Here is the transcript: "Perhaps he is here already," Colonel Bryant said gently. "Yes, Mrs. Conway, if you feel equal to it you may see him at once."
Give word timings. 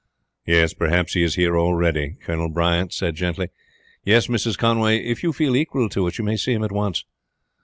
"Perhaps 0.79 1.13
he 1.13 1.21
is 1.21 1.35
here 1.35 1.55
already," 1.55 2.17
Colonel 2.23 2.49
Bryant 2.49 2.91
said 2.91 3.13
gently. 3.13 3.49
"Yes, 4.03 4.25
Mrs. 4.25 4.57
Conway, 4.57 4.97
if 4.97 5.21
you 5.21 5.31
feel 5.31 5.55
equal 5.55 5.89
to 5.89 6.07
it 6.07 6.17
you 6.17 6.23
may 6.25 6.37
see 6.37 6.53
him 6.53 6.63
at 6.63 6.71
once." 6.71 7.05